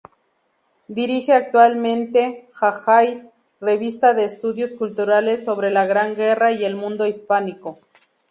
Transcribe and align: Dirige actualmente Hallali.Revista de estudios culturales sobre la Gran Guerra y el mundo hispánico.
Dirige 0.87 1.31
actualmente 1.31 2.49
Hallali.Revista 2.59 4.15
de 4.15 4.23
estudios 4.23 4.73
culturales 4.73 5.45
sobre 5.45 5.69
la 5.69 5.85
Gran 5.85 6.15
Guerra 6.15 6.51
y 6.53 6.65
el 6.65 6.73
mundo 6.75 7.05
hispánico. 7.05 7.77